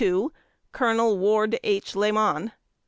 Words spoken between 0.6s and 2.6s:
Colonel Ward H. Lamon.